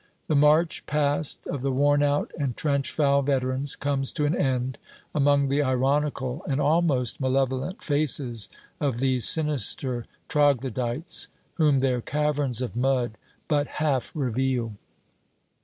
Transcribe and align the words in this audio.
The 0.25 0.35
march 0.35 0.87
past 0.87 1.45
of 1.45 1.61
the 1.61 1.71
worn 1.71 2.01
out 2.01 2.31
and 2.39 2.57
trench 2.57 2.89
foul 2.91 3.21
veterans 3.21 3.75
comes 3.75 4.11
to 4.13 4.25
an 4.25 4.35
end 4.35 4.79
among 5.13 5.47
the 5.47 5.61
ironical 5.61 6.43
and 6.49 6.59
almost 6.59 7.21
malevolent 7.21 7.83
faces 7.83 8.49
of 8.79 8.97
these 8.97 9.29
sinister 9.29 10.07
troglodytes, 10.27 11.27
whom 11.57 11.77
their 11.77 12.01
caverns 12.01 12.61
of 12.63 12.75
mud 12.75 13.15
but 13.47 13.67
half 13.77 14.11
reveal. 14.15 14.73